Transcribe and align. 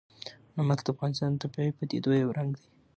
نمک 0.55 0.79
د 0.83 0.87
افغانستان 0.93 1.31
د 1.33 1.37
طبیعي 1.43 1.71
پدیدو 1.77 2.11
یو 2.21 2.29
رنګ 2.37 2.51
دی. 2.59 2.67